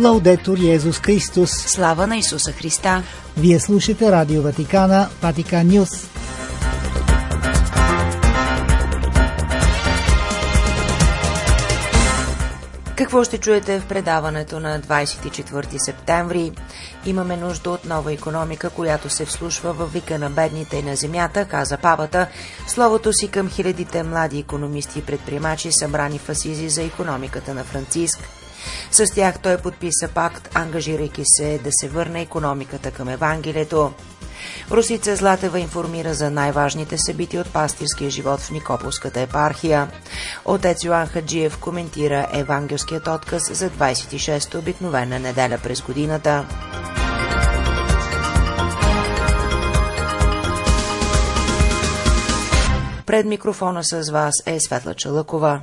Лаудетор 0.00 0.58
Йезус 0.58 0.98
Христос. 0.98 1.50
Слава 1.50 2.06
на 2.06 2.16
Исуса 2.16 2.52
Христа. 2.52 3.02
Вие 3.36 3.60
слушате 3.60 4.12
Радио 4.12 4.42
Ватикана, 4.42 5.08
Ватикан 5.22 5.66
Нюс. 5.66 5.90
Какво 12.96 13.24
ще 13.24 13.38
чуете 13.38 13.80
в 13.80 13.86
предаването 13.86 14.60
на 14.60 14.80
24 14.80 15.84
септември? 15.84 16.52
Имаме 17.06 17.36
нужда 17.36 17.70
от 17.70 17.84
нова 17.84 18.12
економика, 18.12 18.70
която 18.70 19.10
се 19.10 19.24
вслушва 19.24 19.72
в 19.72 19.86
вика 19.86 20.18
на 20.18 20.30
бедните 20.30 20.76
и 20.76 20.82
на 20.82 20.96
земята, 20.96 21.44
каза 21.44 21.76
папата, 21.76 22.26
словото 22.66 23.12
си 23.12 23.28
към 23.28 23.50
хилядите 23.50 24.02
млади 24.02 24.38
економисти 24.38 24.98
и 24.98 25.02
предприемачи, 25.02 25.72
събрани 25.72 26.18
в 26.18 26.28
Асизи 26.28 26.68
за 26.68 26.82
економиката 26.82 27.54
на 27.54 27.64
Франциск. 27.64 28.39
С 28.90 29.06
тях 29.14 29.38
той 29.38 29.58
подписа 29.58 30.08
пакт, 30.14 30.48
ангажирайки 30.54 31.22
се 31.24 31.60
да 31.64 31.70
се 31.72 31.88
върне 31.88 32.22
економиката 32.22 32.90
към 32.90 33.08
Евангелието. 33.08 33.92
Русица 34.70 35.16
Златева 35.16 35.60
информира 35.60 36.14
за 36.14 36.30
най-важните 36.30 36.98
събития 36.98 37.40
от 37.40 37.52
пастирския 37.52 38.10
живот 38.10 38.40
в 38.40 38.50
Никополската 38.50 39.20
епархия. 39.20 39.88
Отец 40.44 40.84
Йоан 40.84 41.06
Хаджиев 41.06 41.58
коментира 41.58 42.26
евангелският 42.32 43.08
отказ 43.08 43.50
за 43.52 43.70
26-та 43.70 44.58
обикновена 44.58 45.18
неделя 45.18 45.58
през 45.62 45.82
годината. 45.82 46.46
Пред 53.06 53.26
микрофона 53.26 53.84
с 53.84 54.10
вас 54.10 54.34
е 54.46 54.60
Светла 54.60 54.94
Чалъкова. 54.94 55.60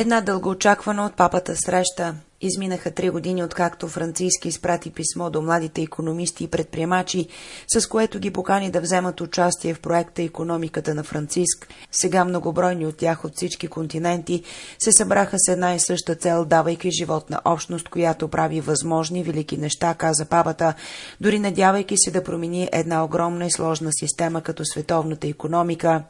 Една 0.00 0.20
дългоочаквана 0.20 1.06
от 1.06 1.16
папата 1.16 1.56
среща 1.56 2.14
Изминаха 2.42 2.90
три 2.90 3.10
години, 3.10 3.44
откакто 3.44 3.88
Франциски 3.88 4.48
изпрати 4.48 4.90
писмо 4.90 5.30
до 5.30 5.42
младите 5.42 5.82
економисти 5.82 6.44
и 6.44 6.48
предприемачи, 6.48 7.26
с 7.68 7.86
което 7.86 8.18
ги 8.18 8.30
покани 8.30 8.70
да 8.70 8.80
вземат 8.80 9.20
участие 9.20 9.74
в 9.74 9.80
проекта 9.80 10.22
Економиката 10.22 10.94
на 10.94 11.04
Франциск. 11.04 11.68
Сега 11.92 12.24
многобройни 12.24 12.86
от 12.86 12.96
тях 12.96 13.24
от 13.24 13.32
всички 13.36 13.68
континенти 13.68 14.42
се 14.78 14.92
събраха 14.92 15.36
с 15.38 15.48
една 15.48 15.74
и 15.74 15.80
съща 15.80 16.14
цел, 16.14 16.44
давайки 16.44 16.90
живот 16.90 17.30
на 17.30 17.40
общност, 17.44 17.88
която 17.88 18.28
прави 18.28 18.60
възможни 18.60 19.22
велики 19.22 19.56
неща, 19.56 19.94
каза 19.94 20.24
папата, 20.24 20.74
дори 21.20 21.38
надявайки 21.38 21.94
се 21.98 22.10
да 22.10 22.24
промени 22.24 22.68
една 22.72 23.04
огромна 23.04 23.46
и 23.46 23.50
сложна 23.50 23.90
система 23.92 24.42
като 24.42 24.64
световната 24.64 25.28
економика. 25.28 26.02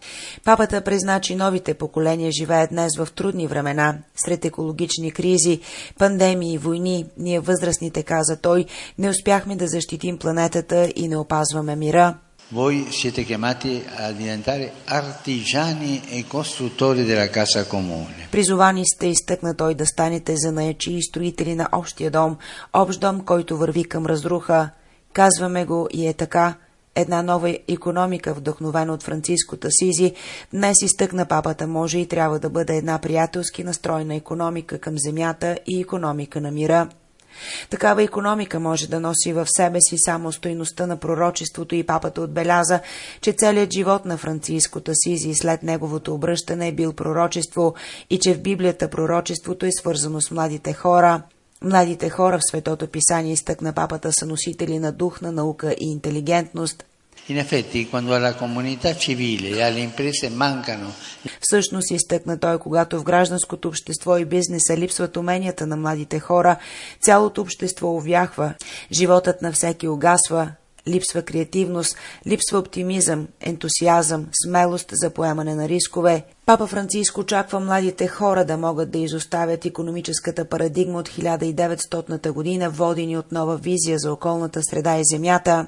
Папата 0.44 0.80
призна, 0.80 1.20
че 1.20 1.36
новите 1.36 1.74
поколения 1.74 2.32
живеят 2.40 2.70
днес 2.70 2.96
в 2.98 3.08
трудни 3.14 3.46
времена, 3.46 3.98
сред 4.24 4.44
екологични 4.44 5.10
кризи, 5.10 5.60
пандемия, 5.98 6.19
пандемии, 6.20 6.58
войни, 6.58 7.06
ние 7.18 7.40
възрастните, 7.40 8.02
каза 8.02 8.36
той, 8.36 8.66
не 8.98 9.08
успяхме 9.08 9.56
да 9.56 9.66
защитим 9.66 10.18
планетата 10.18 10.92
и 10.96 11.08
не 11.08 11.16
опазваме 11.16 11.76
мира. 11.76 12.14
Voi 12.52 12.76
siete 13.00 13.22
chiamati 13.28 13.72
a 14.02 14.06
diventare 14.20 14.66
artigiani 15.00 15.94
e 16.16 16.20
costruttori 16.34 17.02
della 17.10 17.28
casa 17.36 17.62
comune. 17.72 18.28
Призовани 18.32 18.82
сте, 18.94 19.06
изтъкна 19.06 19.56
той, 19.56 19.74
да 19.74 19.86
станете 19.86 20.34
занаячи 20.36 20.92
и 20.92 21.02
строители 21.02 21.54
на 21.54 21.68
общия 21.72 22.10
дом, 22.10 22.36
общ 22.72 23.00
дом, 23.00 23.20
който 23.20 23.56
върви 23.56 23.84
към 23.84 24.06
разруха. 24.06 24.70
Казваме 25.12 25.64
го 25.64 25.88
и 25.92 26.06
е 26.06 26.12
така– 26.14 26.54
Една 26.94 27.22
нова 27.22 27.58
економика, 27.68 28.34
вдъхновена 28.34 28.92
от 28.92 29.02
Франциското 29.02 29.68
Сизи, 29.70 30.14
днес 30.52 30.82
изтъкна 30.82 31.26
папата 31.26 31.66
може 31.66 31.98
и 31.98 32.06
трябва 32.06 32.38
да 32.38 32.50
бъде 32.50 32.76
една 32.76 32.98
приятелски 32.98 33.64
настроена 33.64 34.14
економика 34.14 34.78
към 34.78 34.98
земята 34.98 35.58
и 35.66 35.80
економика 35.80 36.40
на 36.40 36.50
мира. 36.50 36.88
Такава 37.70 38.02
економика 38.02 38.60
може 38.60 38.88
да 38.88 39.00
носи 39.00 39.32
в 39.32 39.46
себе 39.48 39.80
си 39.80 39.96
само 39.98 40.32
стойността 40.32 40.86
на 40.86 40.96
пророчеството 40.96 41.74
и 41.74 41.82
папата 41.82 42.20
отбеляза, 42.20 42.80
че 43.20 43.32
целият 43.32 43.72
живот 43.72 44.04
на 44.04 44.16
Франциското 44.16 44.92
Сизи 44.94 45.34
след 45.34 45.62
неговото 45.62 46.14
обръщане 46.14 46.68
е 46.68 46.72
бил 46.72 46.92
пророчество 46.92 47.74
и 48.10 48.18
че 48.18 48.34
в 48.34 48.42
Библията 48.42 48.90
пророчеството 48.90 49.66
е 49.66 49.72
свързано 49.72 50.20
с 50.20 50.30
младите 50.30 50.72
хора. 50.72 51.22
Младите 51.64 52.10
хора 52.10 52.38
в 52.38 52.48
Светото 52.48 52.86
Писание 52.86 53.32
изтъкна 53.32 53.72
папата 53.72 54.12
са 54.12 54.26
носители 54.26 54.78
на 54.78 54.92
дух, 54.92 55.20
на 55.20 55.32
наука 55.32 55.74
и 55.80 55.84
интелигентност. 55.90 56.84
E 57.28 57.44
Всъщност 61.40 61.90
изтъкна 61.90 62.38
той, 62.38 62.58
когато 62.58 63.00
в 63.00 63.02
гражданското 63.02 63.68
общество 63.68 64.16
и 64.16 64.24
бизнеса 64.24 64.76
липсват 64.76 65.16
уменията 65.16 65.66
на 65.66 65.76
младите 65.76 66.18
хора, 66.18 66.56
цялото 67.00 67.40
общество 67.40 67.88
увяхва, 67.88 68.54
животът 68.92 69.42
на 69.42 69.52
всеки 69.52 69.88
угасва, 69.88 70.52
липсва 70.90 71.22
креативност, 71.22 71.96
липсва 72.26 72.58
оптимизъм, 72.58 73.28
ентусиазъм, 73.40 74.26
смелост 74.44 74.90
за 74.92 75.10
поемане 75.10 75.54
на 75.54 75.68
рискове. 75.68 76.24
Папа 76.46 76.66
Франциск 76.66 77.18
очаква 77.18 77.60
младите 77.60 78.08
хора 78.08 78.44
да 78.44 78.56
могат 78.56 78.90
да 78.90 78.98
изоставят 78.98 79.64
економическата 79.64 80.44
парадигма 80.44 80.98
от 80.98 81.08
1900 81.08 82.30
година, 82.30 82.70
водени 82.70 83.18
от 83.18 83.32
нова 83.32 83.56
визия 83.56 83.98
за 83.98 84.12
околната 84.12 84.62
среда 84.62 84.98
и 84.98 85.02
земята. 85.04 85.66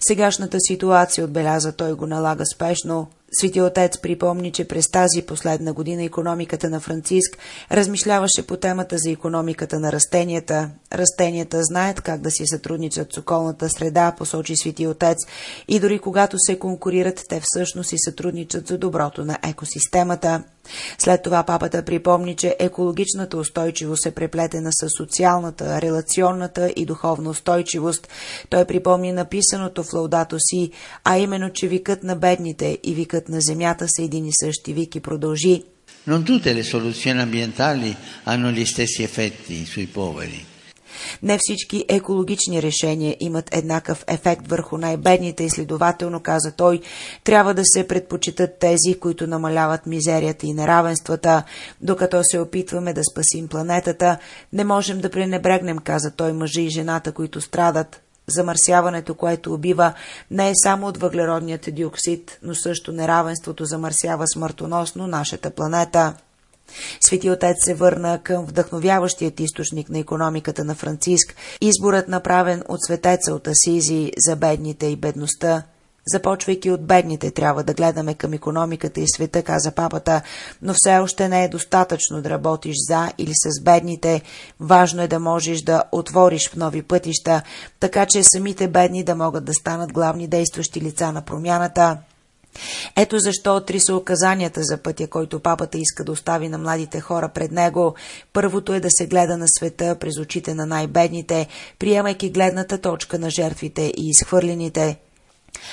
Сегашната 0.00 0.56
ситуация, 0.60 1.24
отбеляза 1.24 1.72
той, 1.72 1.92
го 1.92 2.06
налага 2.06 2.46
спешно. 2.46 3.06
Свети 3.32 3.60
отец 3.60 3.98
припомни, 3.98 4.52
че 4.52 4.68
през 4.68 4.90
тази 4.90 5.22
последна 5.26 5.72
година 5.72 6.02
економиката 6.02 6.70
на 6.70 6.80
Франциск 6.80 7.38
размишляваше 7.72 8.46
по 8.46 8.56
темата 8.56 8.96
за 8.98 9.10
економиката 9.10 9.80
на 9.80 9.92
растенията. 9.92 10.70
Растенията 10.92 11.62
знаят 11.62 12.00
как 12.00 12.20
да 12.20 12.30
си 12.30 12.46
сътрудничат 12.46 13.12
с 13.12 13.18
околната 13.18 13.68
среда, 13.68 14.14
посочи 14.18 14.56
Свети 14.56 14.86
отец, 14.86 15.16
и 15.68 15.80
дори 15.80 15.98
когато 15.98 16.36
се 16.38 16.58
конкурират, 16.58 17.24
те 17.28 17.40
всъщност 17.44 17.88
си 17.88 17.96
сътрудничат 17.98 18.66
за 18.66 18.78
доброто 18.78 19.24
на 19.24 19.38
екосистемата. 19.42 20.42
След 20.98 21.22
това 21.22 21.42
папата 21.42 21.84
припомни, 21.84 22.36
че 22.36 22.56
екологичната 22.58 23.36
устойчивост 23.36 24.06
е 24.06 24.10
преплетена 24.10 24.70
с 24.72 24.86
социалната, 24.98 25.82
релационната 25.82 26.72
и 26.76 26.86
духовна 26.86 27.30
устойчивост. 27.30 28.08
Той 28.50 28.64
припомни 28.64 29.12
написаното 29.12 29.82
в 29.82 29.92
лаудато 29.92 30.36
си, 30.38 30.70
а 31.04 31.18
именно, 31.18 31.50
че 31.52 31.68
викът 31.68 32.02
на 32.02 32.16
бедните 32.16 32.78
и 32.84 32.94
викът 32.94 33.28
на 33.28 33.40
земята 33.40 33.86
са 33.88 34.02
един 34.02 34.26
и 34.26 34.32
същи 34.32 34.72
вик 34.72 34.94
и 34.94 35.00
продължи. 35.00 35.62
Non 36.06 36.24
tutte 36.24 36.54
le 36.54 36.64
soluzioni 36.64 37.20
ambientali 37.20 37.94
hanno 38.24 38.50
gli 38.50 38.64
stessi 38.64 39.02
effetti 39.02 39.66
sui 39.66 39.86
poveri. 39.86 40.40
Не 41.22 41.38
всички 41.40 41.84
екологични 41.88 42.62
решения 42.62 43.16
имат 43.20 43.54
еднакъв 43.54 44.04
ефект 44.06 44.48
върху 44.48 44.78
най-бедните 44.78 45.44
и 45.44 45.50
следователно, 45.50 46.20
каза 46.20 46.52
той, 46.52 46.80
трябва 47.24 47.54
да 47.54 47.62
се 47.64 47.88
предпочитат 47.88 48.58
тези, 48.58 49.00
които 49.00 49.26
намаляват 49.26 49.86
мизерията 49.86 50.46
и 50.46 50.52
неравенствата. 50.52 51.42
Докато 51.80 52.20
се 52.22 52.38
опитваме 52.38 52.92
да 52.92 53.02
спасим 53.12 53.48
планетата, 53.48 54.18
не 54.52 54.64
можем 54.64 55.00
да 55.00 55.10
пренебрегнем, 55.10 55.78
каза 55.78 56.10
той, 56.10 56.32
мъжа 56.32 56.60
и 56.60 56.70
жената, 56.70 57.12
които 57.12 57.40
страдат. 57.40 58.00
Замърсяването, 58.26 59.14
което 59.14 59.54
убива, 59.54 59.92
не 60.30 60.50
е 60.50 60.52
само 60.62 60.86
от 60.86 60.96
въглеродният 60.96 61.68
диоксид, 61.74 62.38
но 62.42 62.54
също 62.54 62.92
неравенството 62.92 63.64
замърсява 63.64 64.24
смъртоносно 64.34 65.06
нашата 65.06 65.50
планета. 65.50 66.14
Свети 67.00 67.30
отец 67.30 67.56
се 67.64 67.74
върна 67.74 68.20
към 68.22 68.44
вдъхновяващият 68.44 69.40
източник 69.40 69.90
на 69.90 69.98
економиката 69.98 70.64
на 70.64 70.74
Франциск, 70.74 71.36
изборът 71.60 72.08
направен 72.08 72.62
от 72.68 72.82
светеца 72.82 73.34
от 73.34 73.48
Асизи 73.48 74.12
за 74.28 74.36
бедните 74.36 74.86
и 74.86 74.96
бедността. 74.96 75.62
Започвайки 76.12 76.70
от 76.70 76.86
бедните, 76.86 77.30
трябва 77.30 77.62
да 77.62 77.74
гледаме 77.74 78.14
към 78.14 78.32
економиката 78.32 79.00
и 79.00 79.08
света, 79.08 79.42
каза 79.42 79.70
папата, 79.70 80.22
но 80.62 80.74
все 80.76 80.98
още 80.98 81.28
не 81.28 81.44
е 81.44 81.48
достатъчно 81.48 82.22
да 82.22 82.30
работиш 82.30 82.74
за 82.88 83.12
или 83.18 83.32
с 83.34 83.62
бедните. 83.62 84.22
Важно 84.60 85.02
е 85.02 85.08
да 85.08 85.20
можеш 85.20 85.62
да 85.62 85.82
отвориш 85.92 86.50
в 86.50 86.56
нови 86.56 86.82
пътища, 86.82 87.42
така 87.80 88.06
че 88.06 88.22
самите 88.22 88.68
бедни 88.68 89.04
да 89.04 89.14
могат 89.14 89.44
да 89.44 89.54
станат 89.54 89.92
главни 89.92 90.28
действащи 90.28 90.80
лица 90.80 91.12
на 91.12 91.22
промяната. 91.22 91.98
Ето 92.96 93.18
защо 93.18 93.60
три 93.60 93.80
са 93.80 93.96
указанията 93.96 94.60
за 94.62 94.78
пътя, 94.78 95.06
който 95.06 95.40
папата 95.40 95.78
иска 95.78 96.04
да 96.04 96.12
остави 96.12 96.48
на 96.48 96.58
младите 96.58 97.00
хора 97.00 97.28
пред 97.28 97.52
него. 97.52 97.94
Първото 98.32 98.74
е 98.74 98.80
да 98.80 98.88
се 98.90 99.06
гледа 99.06 99.36
на 99.36 99.46
света 99.58 99.96
през 100.00 100.18
очите 100.18 100.54
на 100.54 100.66
най-бедните, 100.66 101.46
приемайки 101.78 102.30
гледната 102.30 102.78
точка 102.78 103.18
на 103.18 103.30
жертвите 103.30 103.82
и 103.82 104.08
изхвърлените. 104.08 104.98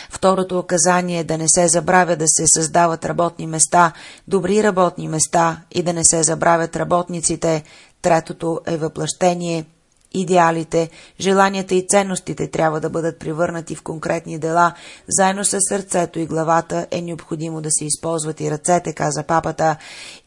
Второто 0.09 0.59
указание 0.59 1.19
е 1.19 1.23
да 1.23 1.37
не 1.37 1.47
се 1.47 1.67
забравя 1.67 2.15
да 2.15 2.25
се 2.27 2.43
създават 2.47 3.05
работни 3.05 3.47
места, 3.47 3.93
добри 4.27 4.63
работни 4.63 5.07
места 5.07 5.61
и 5.71 5.83
да 5.83 5.93
не 5.93 6.03
се 6.03 6.23
забравят 6.23 6.75
работниците. 6.75 7.63
Третото 8.01 8.61
е 8.65 8.77
въплъщение– 8.77 9.65
Идеалите, 10.17 10.89
желанията 11.19 11.75
и 11.75 11.87
ценностите 11.87 12.47
трябва 12.47 12.79
да 12.79 12.89
бъдат 12.89 13.19
превърнати 13.19 13.75
в 13.75 13.81
конкретни 13.81 14.39
дела, 14.39 14.73
заедно 15.07 15.45
с 15.45 15.57
сърцето 15.69 16.19
и 16.19 16.25
главата 16.25 16.87
е 16.91 17.01
необходимо 17.01 17.61
да 17.61 17.69
се 17.71 17.85
използват 17.85 18.41
и 18.41 18.51
ръцете, 18.51 18.93
каза 18.93 19.23
папата. 19.23 19.75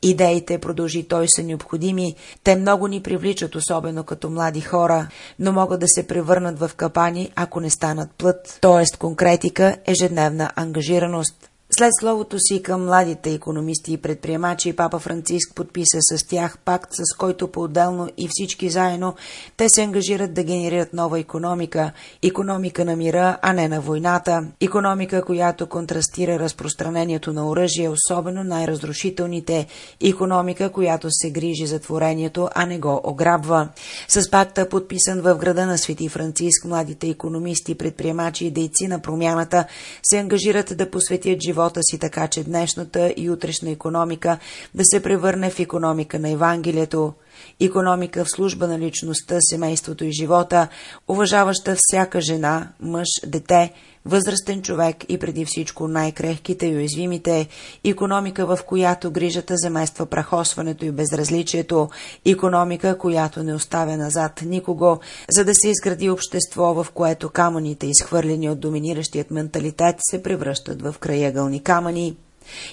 Идеите, 0.03 0.59
продължи 0.59 1.09
той, 1.09 1.27
са 1.37 1.43
необходими. 1.43 2.15
Те 2.45 2.57
много 2.57 2.89
ни 2.89 3.03
привличат, 3.03 3.55
особено 3.55 4.05
като 4.05 4.31
млади 4.31 4.61
хора, 4.61 5.09
но 5.39 5.53
могат 5.53 5.81
да 5.81 5.89
се 5.89 6.07
превърнат 6.07 6.59
в 6.59 6.71
капани, 6.77 7.33
ако 7.37 7.61
не 7.61 7.71
станат 7.71 8.11
плът, 8.19 8.59
т.е. 8.61 8.99
конкретика, 8.99 9.77
ежедневна 9.87 10.51
ангажираност. 10.57 11.50
След 11.79 11.91
словото 12.01 12.37
си 12.39 12.63
към 12.63 12.85
младите 12.85 13.33
економисти 13.33 13.93
и 13.93 13.97
предприемачи, 13.97 14.73
папа 14.73 14.99
Франциск 14.99 15.55
подписа 15.55 15.99
с 16.01 16.27
тях 16.27 16.59
пакт, 16.59 16.89
с 16.93 17.17
който 17.17 17.49
по-отделно 17.49 18.09
и 18.19 18.29
всички 18.31 18.71
заедно 18.71 19.15
те 19.57 19.69
се 19.69 19.83
ангажират 19.83 20.35
да 20.35 20.43
генерират 20.43 20.93
нова 20.93 21.19
економика, 21.19 21.93
економика 22.23 22.85
на 22.85 22.97
мира, 22.97 23.39
а 23.43 23.53
не 23.53 23.69
на 23.69 23.81
войната, 23.81 24.41
економика, 24.61 25.25
която 25.25 25.67
контрастира 25.67 26.39
разпространението 26.39 27.33
на 27.33 27.49
оръжие, 27.49 27.89
особено 27.89 28.45
най-разрушителните, 28.45 29.67
економика, 30.05 30.73
която 30.73 31.09
се 31.11 31.31
грижи 31.31 31.67
за 31.67 31.79
творението, 31.79 32.49
а 32.55 32.67
не 32.67 32.79
го 32.79 33.01
ограбва. 33.05 33.69
С 34.09 34.31
пакта, 34.31 34.69
подписан 34.69 35.21
в 35.21 35.35
града 35.35 35.67
на 35.67 35.79
Свети 35.79 36.09
Франциск, 36.09 36.65
младите 36.65 37.09
економисти, 37.09 37.75
предприемачи 37.75 38.47
и 38.47 38.51
дейци 38.51 38.89
на 38.89 39.03
промяната 39.03 39.65
се 40.03 40.19
ангажират 40.19 40.77
да 40.77 40.91
посветят 40.91 41.39
живота 41.43 41.60
живота 41.61 41.81
си 41.83 41.99
така, 41.99 42.29
че 42.29 42.45
днешната 42.45 43.15
и 43.17 43.31
утрешна 43.31 43.71
економика 43.71 44.39
да 44.75 44.83
се 44.85 45.03
превърне 45.03 45.51
в 45.51 45.61
економика 45.61 46.19
на 46.19 46.31
Евангелието, 46.31 47.13
економика 47.61 48.25
в 48.25 48.31
служба 48.31 48.69
на 48.69 48.79
личността, 48.79 49.39
семейството 49.41 50.05
и 50.05 50.13
живота, 50.13 50.69
уважаваща 51.09 51.77
всяка 51.79 52.21
жена, 52.21 52.69
мъж, 52.81 53.09
дете, 53.27 53.73
възрастен 54.05 54.63
човек 54.63 54.97
и 55.09 55.19
преди 55.19 55.45
всичко 55.45 55.89
най-крехките 55.89 56.67
и 56.67 56.77
уязвимите, 56.77 57.49
економика, 57.85 58.47
в 58.47 58.59
която 58.67 59.11
грижата 59.11 59.55
замества 59.57 60.07
прахосването 60.07 60.85
и 60.85 60.91
безразличието, 60.91 61.89
економика, 62.25 62.99
която 62.99 63.43
не 63.43 63.55
оставя 63.55 63.97
назад 63.97 64.43
никого, 64.47 65.01
за 65.31 65.45
да 65.45 65.55
се 65.55 65.69
изгради 65.69 66.11
общество, 66.11 66.75
в 66.75 66.87
което 66.95 67.31
камъните, 67.31 67.87
изхвърлени 67.87 68.51
от 68.51 68.61
доминиращият 68.61 69.31
менталитет, 69.31 69.97
се 69.99 70.23
превръщат 70.23 70.83
в 70.83 70.95
краягълни 71.01 71.63
камъни. 71.63 72.17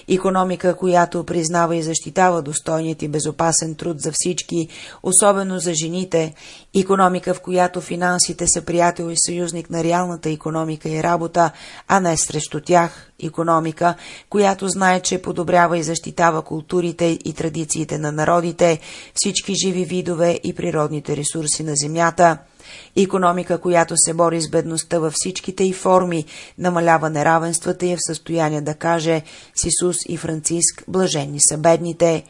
Економика, 0.08 0.76
която 0.76 1.24
признава 1.24 1.76
и 1.76 1.82
защитава 1.82 2.42
достойният 2.42 3.02
и 3.02 3.08
безопасен 3.08 3.74
труд 3.74 4.00
за 4.00 4.12
всички, 4.14 4.68
особено 5.02 5.58
за 5.58 5.74
жените. 5.74 6.34
Економика, 6.76 7.34
в 7.34 7.40
която 7.40 7.80
финансите 7.80 8.46
са 8.46 8.62
приятел 8.62 9.10
и 9.10 9.16
съюзник 9.26 9.70
на 9.70 9.84
реалната 9.84 10.30
економика 10.30 10.88
и 10.88 11.02
работа, 11.02 11.50
а 11.88 12.00
не 12.00 12.16
срещу 12.16 12.60
тях. 12.60 13.04
Економика, 13.22 13.94
която 14.30 14.68
знае, 14.68 15.00
че 15.00 15.22
подобрява 15.22 15.78
и 15.78 15.82
защитава 15.82 16.42
културите 16.42 17.04
и 17.04 17.32
традициите 17.32 17.98
на 17.98 18.12
народите, 18.12 18.80
всички 19.14 19.54
живи 19.54 19.84
видове 19.84 20.40
и 20.44 20.54
природните 20.54 21.16
ресурси 21.16 21.62
на 21.62 21.72
земята– 21.76 22.38
Економика, 22.96 23.60
която 23.60 23.94
се 23.96 24.14
бори 24.14 24.40
с 24.40 24.50
бедността 24.50 24.98
във 24.98 25.12
всичките 25.16 25.64
й 25.64 25.72
форми, 25.72 26.24
намалява 26.58 27.10
неравенствата 27.10 27.86
и 27.86 27.92
е 27.92 27.96
в 27.96 28.06
състояние 28.06 28.60
да 28.60 28.74
каже 28.74 29.22
с 29.54 29.64
Исус 29.64 29.96
и 30.08 30.16
Франциск, 30.16 30.84
блажени 30.88 31.40
са 31.40 31.58
бедните. 31.58 32.24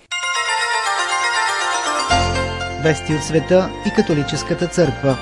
Вести 2.82 3.14
от 3.14 3.22
света 3.22 3.70
и 3.86 3.90
католическата 3.90 4.66
църква. 4.66 5.18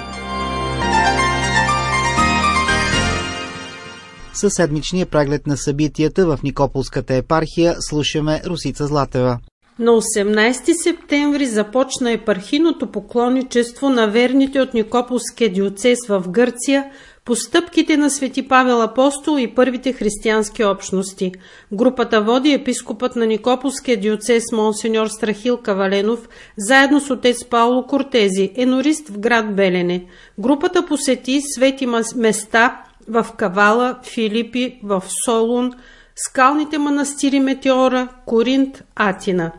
Със 4.35 4.53
седмичния 4.55 5.07
преглед 5.07 5.47
на 5.47 5.57
събитията 5.57 6.27
в 6.27 6.39
Никополската 6.43 7.15
епархия 7.15 7.77
слушаме 7.81 8.43
Русица 8.47 8.87
Златева. 8.87 9.39
На 9.79 9.93
18 9.93 10.73
септември 10.85 11.47
започна 11.47 12.13
епархийното 12.13 12.87
поклонничество 12.87 13.89
на 13.89 14.07
верните 14.07 14.61
от 14.61 14.75
Никополския 14.75 15.53
диоцес 15.53 15.99
в 16.09 16.25
Гърция 16.29 16.91
по 17.25 17.37
стъпките 17.37 17.97
на 17.97 18.11
Свети 18.11 18.49
Павел 18.49 18.83
Апостол 18.83 19.39
и 19.39 19.55
първите 19.55 19.93
християнски 19.93 20.65
общности. 20.65 21.33
Групата 21.73 22.23
води 22.23 22.53
епископът 22.53 23.17
на 23.17 23.27
Никополския 23.27 23.97
диоцес 24.01 24.45
Монсеньор 24.53 25.07
Страхил 25.07 25.57
Каваленов, 25.57 26.29
заедно 26.59 27.01
с 27.01 27.11
отец 27.11 27.45
Пауло 27.45 27.87
Кортези, 27.87 28.51
енорист 28.57 29.09
в 29.09 29.19
град 29.19 29.57
Белене. 29.57 30.05
Групата 30.39 30.87
посети 30.87 31.41
свети 31.55 31.87
места 32.17 32.85
в 33.09 33.27
Кавала, 33.37 33.99
Филипи, 34.03 34.81
в 34.83 35.03
Солун, 35.25 35.73
скалните 36.17 36.79
манастири 36.79 37.41
Метеора, 37.41 38.09
Коринт, 38.27 38.85
Атина. 38.95 39.53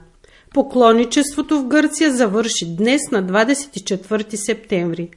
Поклонничеството 0.53 1.59
в 1.59 1.67
Гърция 1.67 2.11
завърши 2.11 2.75
днес 2.77 3.01
на 3.11 3.23
24 3.23 4.35
септември. 4.35 5.09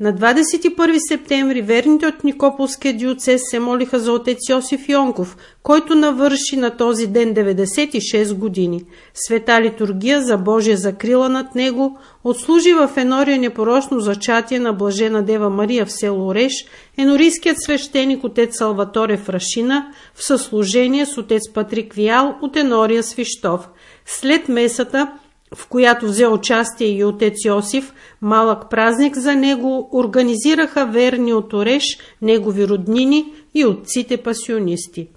На 0.00 0.12
21 0.12 0.96
септември 1.08 1.62
верните 1.62 2.06
от 2.06 2.24
Никополския 2.24 2.96
диоцес 2.96 3.40
се 3.50 3.58
молиха 3.58 4.00
за 4.00 4.12
отец 4.12 4.38
Йосиф 4.48 4.88
Йонков, 4.88 5.36
който 5.62 5.94
навърши 5.94 6.56
на 6.56 6.76
този 6.76 7.06
ден 7.06 7.34
96 7.34 8.34
години. 8.34 8.84
Света 9.14 9.60
литургия 9.62 10.22
за 10.22 10.36
Божия 10.36 10.76
закрила 10.76 11.28
над 11.28 11.54
него 11.54 11.98
отслужи 12.24 12.74
в 12.74 12.90
Енория 12.96 13.38
непорочно 13.38 14.00
зачатие 14.00 14.58
на 14.58 14.72
Блажена 14.72 15.22
Дева 15.22 15.50
Мария 15.50 15.86
в 15.86 15.92
село 15.92 16.28
Ореш, 16.28 16.52
енорийският 16.96 17.62
свещеник 17.62 18.24
отец 18.24 18.58
Салваторе 18.58 19.16
Фрашина 19.16 19.92
в 20.14 20.24
съслужение 20.24 21.06
с 21.06 21.18
отец 21.18 21.52
Патрик 21.52 21.94
Виал 21.94 22.34
от 22.42 22.56
Енория 22.56 23.02
Свищов– 23.02 23.68
след 24.06 24.48
месата, 24.48 25.12
в 25.54 25.68
която 25.68 26.06
взе 26.06 26.26
участие 26.26 26.88
и 26.88 27.04
отец 27.04 27.34
Йосиф, 27.44 27.92
малък 28.20 28.70
празник 28.70 29.18
за 29.18 29.34
него 29.34 29.88
организираха 29.92 30.86
верни 30.86 31.34
от 31.34 31.52
Ореш, 31.52 31.84
негови 32.22 32.68
роднини 32.68 33.32
и 33.54 33.64
отците 33.66 34.16
пасионисти. 34.16 35.08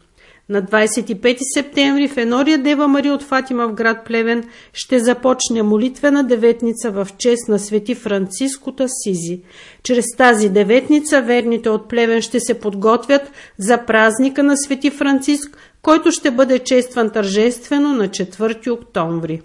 На 0.50 0.62
25 0.62 1.38
септември 1.54 2.08
в 2.08 2.18
Енория 2.18 2.58
Дева 2.58 2.88
Мария 2.88 3.14
от 3.14 3.24
Фатима 3.24 3.68
в 3.68 3.74
град 3.74 4.06
Плевен 4.06 4.44
ще 4.74 5.00
започне 5.00 5.64
молитвена 5.64 6.24
деветница 6.24 6.92
в 6.92 7.08
чест 7.18 7.48
на 7.48 7.60
свети 7.60 7.96
Францискота 7.96 8.86
Сизи. 8.90 9.42
Чрез 9.84 10.06
тази 10.18 10.50
деветница 10.50 11.22
верните 11.22 11.70
от 11.70 11.90
Плевен 11.90 12.22
ще 12.22 12.40
се 12.40 12.60
подготвят 12.60 13.32
за 13.58 13.86
празника 13.86 14.44
на 14.44 14.58
свети 14.58 14.90
Франциск, 14.90 15.58
който 15.84 16.12
ще 16.12 16.32
бъде 16.32 16.60
честван 16.60 17.10
тържествено 17.10 17.94
на 17.94 18.08
4 18.08 18.72
октомври. 18.72 19.42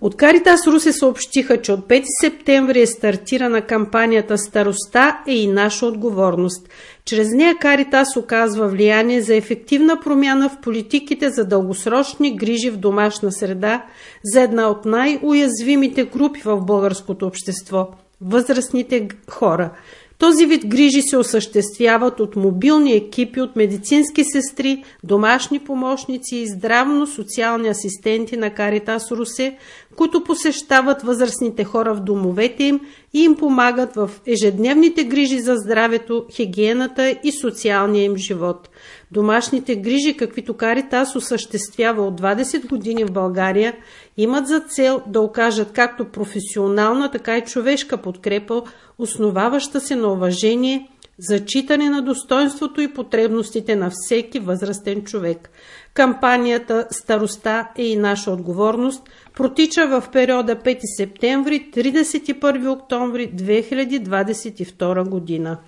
От 0.00 0.16
Каритас 0.16 0.66
Русе 0.66 0.92
съобщиха, 0.92 1.62
че 1.62 1.72
от 1.72 1.80
5 1.80 2.02
септември 2.20 2.80
е 2.80 2.86
стартирана 2.86 3.62
кампанията 3.62 4.38
Староста 4.38 5.18
е 5.26 5.34
и 5.34 5.46
наша 5.46 5.86
отговорност. 5.86 6.68
Чрез 7.04 7.28
нея 7.32 7.56
Каритас 7.60 8.16
оказва 8.16 8.68
влияние 8.68 9.22
за 9.22 9.34
ефективна 9.34 10.00
промяна 10.00 10.48
в 10.48 10.60
политиките 10.60 11.30
за 11.30 11.44
дългосрочни 11.44 12.36
грижи 12.36 12.70
в 12.70 12.76
домашна 12.76 13.32
среда 13.32 13.84
за 14.24 14.40
една 14.40 14.68
от 14.68 14.84
най-уязвимите 14.84 16.04
групи 16.04 16.40
в 16.44 16.60
българското 16.60 17.26
общество– 17.26 17.88
възрастните 18.20 19.08
хора– 19.28 19.70
този 20.18 20.46
вид 20.46 20.66
грижи 20.66 21.02
се 21.02 21.16
осъществяват 21.16 22.20
от 22.20 22.36
мобилни 22.36 22.92
екипи 22.92 23.40
от 23.40 23.56
медицински 23.56 24.24
сестри, 24.24 24.84
домашни 25.04 25.58
помощници 25.58 26.36
и 26.36 26.46
здравно-социални 26.46 27.68
асистенти 27.68 28.36
на 28.36 28.50
Каритас 28.50 29.10
Русе, 29.10 29.56
които 29.96 30.24
посещават 30.24 31.02
възрастните 31.02 31.64
хора 31.64 31.94
в 31.94 32.00
домовете 32.00 32.64
им 32.64 32.80
и 33.14 33.24
им 33.24 33.36
помагат 33.36 33.94
в 33.94 34.10
ежедневните 34.26 35.04
грижи 35.04 35.40
за 35.40 35.54
здравето, 35.56 36.26
хигиената 36.32 37.16
и 37.24 37.32
социалния 37.32 38.04
им 38.04 38.16
живот. 38.16 38.68
Домашните 39.12 39.76
грижи, 39.76 40.16
каквито 40.16 40.54
Каритас 40.54 41.16
осъществява 41.16 42.02
от 42.02 42.20
20 42.20 42.68
години 42.68 43.04
в 43.04 43.12
България, 43.12 43.76
имат 44.16 44.46
за 44.46 44.60
цел 44.60 45.02
да 45.06 45.20
окажат 45.20 45.72
както 45.72 46.04
професионална, 46.04 47.10
така 47.10 47.38
и 47.38 47.44
човешка 47.44 47.96
подкрепа, 47.96 48.62
основаваща 48.98 49.80
се 49.80 49.96
на 49.96 50.12
уважение, 50.12 50.88
зачитане 51.18 51.90
на 51.90 52.02
достоинството 52.02 52.80
и 52.80 52.94
потребностите 52.94 53.76
на 53.76 53.90
всеки 53.92 54.38
възрастен 54.38 55.02
човек. 55.02 55.50
Кампанията 55.94 56.86
Староста 56.90 57.68
е 57.76 57.82
и 57.82 57.96
наша 57.96 58.30
отговорност 58.30 59.02
протича 59.34 59.86
в 59.86 60.08
периода 60.12 60.56
5 60.56 60.78
септември 60.96 61.70
31 61.74 62.70
октомври 62.70 63.32
2022 63.32 65.08
година. 65.08 65.58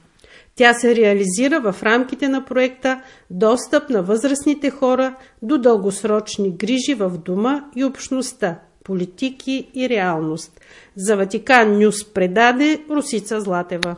Тя 0.55 0.75
се 0.75 0.97
реализира 0.97 1.61
в 1.61 1.83
рамките 1.83 2.29
на 2.29 2.45
проекта 2.45 3.03
Достъп 3.31 3.91
на 3.91 4.03
възрастните 4.03 4.71
хора 4.71 5.15
до 5.43 5.59
дългосрочни 5.59 6.57
грижи 6.57 6.95
в 6.95 7.11
дома 7.11 7.65
и 7.77 7.85
общността 7.85 8.59
политики 8.85 9.71
и 9.75 9.89
реалност. 9.89 10.61
За 10.97 11.17
Ватикан 11.17 11.79
Нюс 11.79 12.05
предаде 12.05 12.85
Русица 12.91 13.41
Златева. 13.41 13.97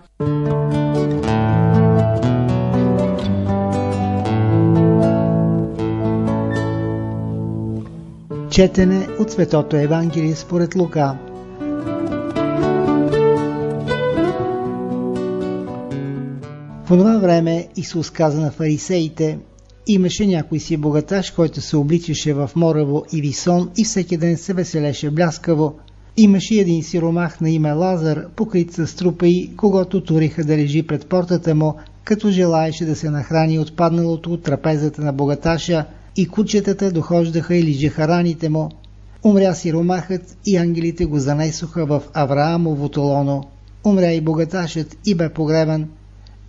Четене 8.51 9.09
от 9.19 9.31
Светото 9.31 9.77
Евангелие 9.77 10.35
според 10.35 10.75
Лука. 10.75 11.30
В 16.91 16.99
това 16.99 17.19
време 17.19 17.69
Исус 17.77 18.11
каза 18.11 18.41
на 18.41 18.51
фарисеите, 18.51 19.39
имаше 19.87 20.27
някой 20.27 20.59
си 20.59 20.77
богаташ, 20.77 21.31
който 21.31 21.61
се 21.61 21.77
обличаше 21.77 22.35
в 22.35 22.51
мораво 22.57 23.05
и 23.13 23.21
висон 23.21 23.71
и 23.79 23.85
всеки 23.85 24.17
ден 24.17 24.37
се 24.37 24.53
веселеше 24.53 25.11
бляскаво. 25.11 25.75
Имаше 26.17 26.55
един 26.55 26.83
сиромах 26.83 27.41
на 27.41 27.51
име 27.51 27.73
Лазар, 27.73 28.27
покрит 28.37 28.73
с 28.73 28.97
трупа 28.97 29.29
и 29.29 29.57
когато 29.57 30.05
туриха 30.05 30.45
да 30.45 30.57
лежи 30.57 30.83
пред 30.83 31.07
портата 31.07 31.55
му, 31.55 31.75
като 32.05 32.31
желаеше 32.31 32.85
да 32.85 32.97
се 32.97 33.11
нахрани 33.11 33.59
отпадналото 33.59 34.33
от 34.33 34.43
трапезата 34.43 35.03
на 35.03 35.13
богаташа– 35.13 35.85
и 36.17 36.29
кучетата 36.29 36.93
дохождаха 36.93 37.57
и 37.57 37.63
лижеха 37.63 38.09
раните 38.09 38.49
му. 38.49 38.69
Умря 39.25 39.55
сиромахът 39.55 40.37
и 40.47 40.57
ангелите 40.57 41.05
го 41.05 41.19
занесоха 41.19 41.87
в 41.87 42.03
Авраамовото 42.15 43.01
лоно. 43.01 43.45
Умря 43.85 44.13
и 44.13 44.21
богаташът 44.21 44.97
и 45.07 45.15
бе 45.15 45.29
погребан. 45.29 45.89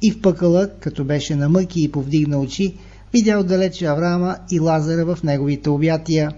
И 0.02 0.12
в 0.12 0.22
пъкъла, 0.22 0.70
като 0.80 1.04
беше 1.04 1.36
на 1.36 1.50
мъки 1.50 1.84
и 1.84 1.92
повдигна 1.92 2.40
очи, 2.40 2.74
видя 3.14 3.40
отдалече 3.40 3.86
Авраама 3.86 4.38
и 4.52 4.60
Лазара 4.60 5.06
в 5.06 5.24
неговите 5.24 5.70
обятия. 5.70 6.32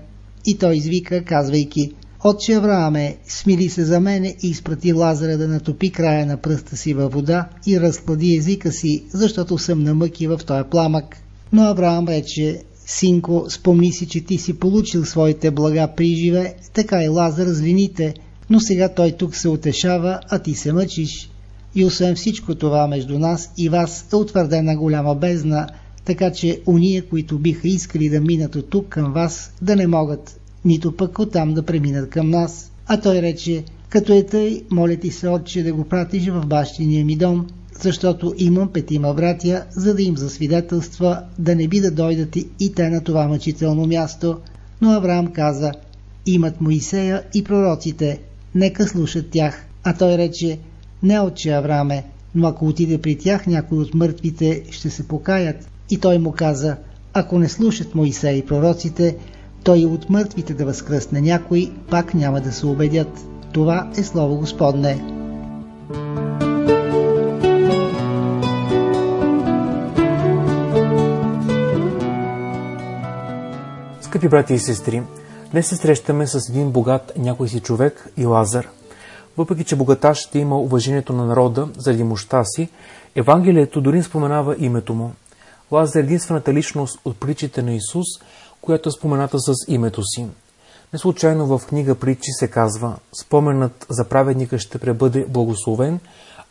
И 0.45 0.57
той 0.57 0.75
извика, 0.75 1.23
казвайки, 1.23 1.91
Отче 2.25 2.53
Аврааме, 2.53 3.17
смили 3.27 3.69
се 3.69 3.85
за 3.85 3.99
мене 3.99 4.35
и 4.43 4.47
изпрати 4.47 4.93
Лазара 4.93 5.37
да 5.37 5.47
натопи 5.47 5.91
края 5.91 6.25
на 6.25 6.37
пръста 6.37 6.77
си 6.77 6.93
във 6.93 7.13
вода 7.13 7.49
и 7.67 7.79
разклади 7.79 8.35
езика 8.37 8.71
си, 8.71 9.03
защото 9.13 9.57
съм 9.57 9.83
на 9.83 9.95
мъки 9.95 10.27
в 10.27 10.41
този 10.47 10.69
пламък. 10.69 11.17
Но 11.53 11.63
Авраам 11.63 12.07
рече, 12.07 12.63
Синко, 12.85 13.45
спомни 13.49 13.93
си, 13.93 14.07
че 14.07 14.21
ти 14.21 14.37
си 14.37 14.53
получил 14.59 15.05
своите 15.05 15.51
блага 15.51 15.87
при 15.97 16.15
живе, 16.15 16.55
така 16.73 17.03
и 17.03 17.07
Лазар 17.07 17.47
злините, 17.47 18.13
но 18.49 18.59
сега 18.59 18.89
той 18.89 19.11
тук 19.11 19.35
се 19.35 19.49
утешава, 19.49 20.19
а 20.29 20.39
ти 20.39 20.55
се 20.55 20.73
мъчиш. 20.73 21.29
И 21.75 21.85
освен 21.85 22.15
всичко 22.15 22.55
това 22.55 22.87
между 22.87 23.19
нас 23.19 23.51
и 23.57 23.69
вас 23.69 24.05
е 24.13 24.15
утвърдена 24.15 24.77
голяма 24.77 25.15
бездна, 25.15 25.67
така 26.05 26.31
че 26.31 26.61
уния, 26.65 27.09
които 27.09 27.39
биха 27.39 27.67
искали 27.67 28.09
да 28.09 28.21
минат 28.21 28.55
от 28.55 28.69
тук 28.69 28.89
към 28.89 29.13
вас, 29.13 29.53
да 29.61 29.75
не 29.75 29.87
могат, 29.87 30.39
нито 30.65 30.91
пък 30.91 31.19
оттам 31.19 31.53
да 31.53 31.63
преминат 31.63 32.09
към 32.09 32.29
нас. 32.29 32.71
А 32.87 33.01
той 33.01 33.21
рече, 33.21 33.63
като 33.89 34.13
е 34.13 34.23
тъй, 34.23 34.63
моля 34.71 34.95
ти 34.95 35.11
се, 35.11 35.29
отче, 35.29 35.63
да 35.63 35.73
го 35.73 35.83
пратиш 35.83 36.27
в 36.27 36.45
бащиния 36.45 37.05
ми 37.05 37.15
дом, 37.15 37.47
защото 37.81 38.33
имам 38.37 38.69
петима 38.73 39.13
братя, 39.13 39.65
за 39.71 39.93
да 39.93 40.01
им 40.01 40.17
засвидетелства 40.17 41.21
да 41.39 41.55
не 41.55 41.67
би 41.67 41.81
да 41.81 41.91
дойдат 41.91 42.35
и 42.59 42.73
те 42.75 42.89
на 42.89 43.03
това 43.03 43.27
мъчително 43.27 43.87
място. 43.87 44.37
Но 44.81 44.91
Авраам 44.91 45.27
каза, 45.27 45.71
имат 46.25 46.61
Моисея 46.61 47.23
и 47.33 47.43
пророците, 47.43 48.19
нека 48.55 48.87
слушат 48.87 49.29
тях. 49.29 49.65
А 49.83 49.97
той 49.97 50.17
рече, 50.17 50.59
не 51.03 51.19
отче 51.19 51.51
Авраме, 51.51 52.03
но 52.35 52.47
ако 52.47 52.67
отиде 52.67 52.97
при 52.97 53.17
тях 53.17 53.47
някой 53.47 53.77
от 53.77 53.93
мъртвите, 53.93 54.63
ще 54.71 54.89
се 54.89 55.07
покаят. 55.07 55.67
И 55.89 55.97
той 55.97 56.17
му 56.17 56.31
каза, 56.31 56.77
ако 57.13 57.39
не 57.39 57.49
слушат 57.49 57.95
Моисея 57.95 58.37
и 58.37 58.45
пророците, 58.45 59.17
той 59.63 59.79
и 59.79 59.85
от 59.85 60.09
мъртвите 60.09 60.53
да 60.53 60.65
възкръсне 60.65 61.21
някой, 61.21 61.71
пак 61.89 62.13
няма 62.13 62.41
да 62.41 62.51
се 62.51 62.65
убедят. 62.65 63.25
Това 63.51 63.91
е 63.97 64.03
Слово 64.03 64.37
Господне. 64.37 65.03
Скъпи 74.01 74.27
брати 74.27 74.53
и 74.53 74.59
сестри, 74.59 75.01
днес 75.51 75.67
се 75.67 75.75
срещаме 75.75 76.27
с 76.27 76.49
един 76.49 76.71
богат 76.71 77.13
някой 77.17 77.47
си 77.47 77.59
човек 77.59 78.09
и 78.17 78.25
Лазар. 78.25 78.67
Въпреки, 79.37 79.63
че 79.63 79.75
богаташ 79.75 80.17
ще 80.17 80.39
има 80.39 80.57
уважението 80.57 81.13
на 81.13 81.25
народа 81.25 81.67
заради 81.77 82.03
мощта 82.03 82.43
си, 82.43 82.69
Евангелието 83.15 83.81
дори 83.81 84.03
споменава 84.03 84.55
името 84.59 84.93
му. 84.93 85.11
Лазар 85.71 85.99
е 85.99 86.03
единствената 86.03 86.53
личност 86.53 86.99
от 87.05 87.19
притчите 87.19 87.61
на 87.61 87.73
Исус, 87.73 88.05
която 88.61 88.89
е 88.89 88.91
спомената 88.91 89.39
с 89.39 89.53
името 89.67 90.03
си. 90.03 90.27
Не 90.93 90.99
случайно 90.99 91.57
в 91.57 91.65
книга 91.67 91.95
Притчи 91.95 92.31
се 92.31 92.47
казва 92.47 92.95
Споменът 93.21 93.85
за 93.89 94.05
праведника 94.09 94.59
ще 94.59 94.77
пребъде 94.77 95.25
благословен, 95.29 95.99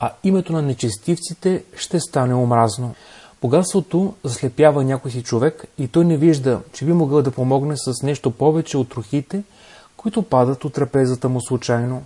а 0.00 0.10
името 0.24 0.52
на 0.52 0.62
нечестивците 0.62 1.64
ще 1.76 2.00
стане 2.00 2.34
омразно. 2.34 2.94
Богатството 3.42 4.14
заслепява 4.24 4.84
някой 4.84 5.10
си 5.10 5.22
човек 5.22 5.64
и 5.78 5.88
той 5.88 6.04
не 6.04 6.16
вижда, 6.16 6.60
че 6.72 6.84
би 6.84 6.92
могъл 6.92 7.22
да 7.22 7.30
помогне 7.30 7.74
с 7.76 8.02
нещо 8.02 8.30
повече 8.30 8.78
от 8.78 8.88
трохите, 8.88 9.42
които 9.96 10.22
падат 10.22 10.64
от 10.64 10.72
трапезата 10.72 11.28
му 11.28 11.40
случайно. 11.40 12.02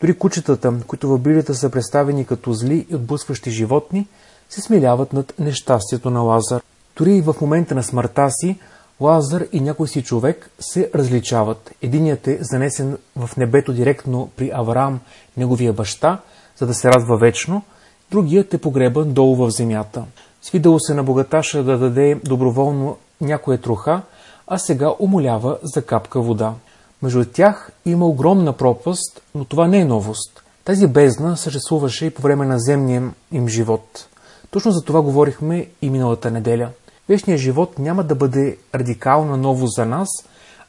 Дори 0.00 0.18
кучетата, 0.18 0.74
които 0.86 1.08
в 1.08 1.18
Библията 1.18 1.54
са 1.54 1.70
представени 1.70 2.24
като 2.24 2.52
зли 2.52 2.86
и 2.90 2.94
отблъскващи 2.94 3.50
животни, 3.50 4.06
се 4.48 4.60
смиляват 4.60 5.12
над 5.12 5.34
нещастието 5.38 6.10
на 6.10 6.20
Лазар. 6.20 6.62
Дори 6.96 7.16
и 7.16 7.22
в 7.22 7.34
момента 7.40 7.74
на 7.74 7.82
смъртта 7.82 8.30
си, 8.30 8.58
Лазар 9.00 9.44
и 9.52 9.60
някой 9.60 9.88
си 9.88 10.02
човек 10.02 10.50
се 10.60 10.90
различават. 10.94 11.70
Единият 11.82 12.28
е 12.28 12.38
занесен 12.40 12.98
в 13.16 13.36
небето 13.36 13.72
директно 13.72 14.30
при 14.36 14.50
Авраам, 14.54 15.00
неговия 15.36 15.72
баща, 15.72 16.20
за 16.56 16.66
да 16.66 16.74
се 16.74 16.88
радва 16.88 17.18
вечно, 17.18 17.62
другият 18.10 18.54
е 18.54 18.58
погребан 18.58 19.12
долу 19.12 19.36
в 19.36 19.50
земята. 19.50 20.04
Свидало 20.42 20.80
се 20.80 20.94
на 20.94 21.02
богаташа 21.02 21.62
да 21.62 21.78
даде 21.78 22.20
доброволно 22.24 22.96
някоя 23.20 23.60
троха, 23.60 24.02
а 24.46 24.58
сега 24.58 24.92
умолява 24.98 25.58
за 25.62 25.82
капка 25.82 26.20
вода. 26.20 26.54
Между 27.02 27.24
тях 27.24 27.72
има 27.86 28.06
огромна 28.06 28.52
пропаст, 28.52 29.22
но 29.34 29.44
това 29.44 29.68
не 29.68 29.78
е 29.78 29.84
новост. 29.84 30.42
Тази 30.64 30.86
бездна 30.86 31.36
съществуваше 31.36 32.06
и 32.06 32.10
по 32.10 32.22
време 32.22 32.46
на 32.46 32.58
земния 32.58 33.10
им 33.32 33.48
живот. 33.48 34.06
Точно 34.50 34.70
за 34.70 34.82
това 34.82 35.02
говорихме 35.02 35.66
и 35.82 35.90
миналата 35.90 36.30
неделя. 36.30 36.68
Вечният 37.08 37.40
живот 37.40 37.78
няма 37.78 38.04
да 38.04 38.14
бъде 38.14 38.56
радикално 38.74 39.36
ново 39.36 39.66
за 39.66 39.86
нас, 39.86 40.08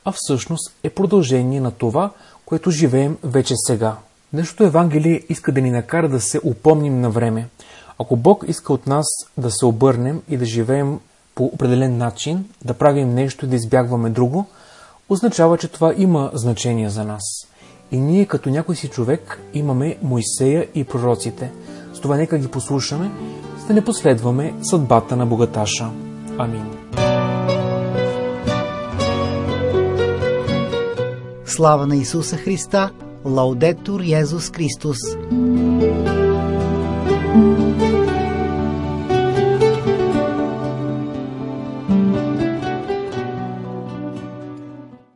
а 0.06 0.12
всъщност 0.16 0.74
е 0.84 0.90
продължение 0.90 1.62
на 1.62 1.72
това, 1.72 2.12
което 2.46 2.72
живеем 2.72 3.18
вече 3.24 3.54
сега. 3.58 3.96
Днешното 4.34 4.64
Евангелие 4.64 5.22
иска 5.30 5.52
да 5.52 5.62
ни 5.62 5.72
накара 5.72 6.10
да 6.10 6.22
се 6.22 6.40
упомним 6.44 7.02
на 7.02 7.10
време. 7.10 7.48
Ако 8.00 8.16
Бог 8.16 8.46
иска 8.48 8.74
от 8.74 8.88
нас 8.88 9.06
да 9.38 9.52
се 9.52 9.66
обърнем 9.66 10.22
и 10.30 10.38
да 10.38 10.46
живеем 10.46 11.00
по 11.36 11.46
определен 11.46 11.98
начин, 11.98 12.46
да 12.66 12.74
правим 12.74 13.14
нещо 13.14 13.46
и 13.46 13.50
да 13.50 13.56
избягваме 13.56 14.10
друго, 14.10 14.46
означава, 15.12 15.58
че 15.58 15.68
това 15.68 15.94
има 15.98 16.32
значение 16.34 16.90
за 16.90 17.04
нас. 17.04 17.24
И 17.92 17.98
ние 17.98 18.26
като 18.26 18.50
някой 18.50 18.76
си 18.76 18.88
човек 18.88 19.40
имаме 19.54 19.98
Моисея 20.02 20.68
и 20.76 20.84
пророците. 20.84 21.52
С 21.94 22.00
това 22.00 22.18
нека 22.18 22.38
ги 22.38 22.48
послушаме, 22.48 23.12
за 23.60 23.68
да 23.68 23.74
не 23.74 23.84
последваме 23.84 24.54
съдбата 24.62 25.16
на 25.16 25.26
богаташа. 25.26 25.90
Амин. 26.38 26.66
Слава 31.46 31.88
на 31.88 31.96
Исуса 31.96 32.38
Христа! 32.38 32.92
Лаудетур 33.26 34.02
Йезус 34.02 34.52
Христос! 34.52 34.98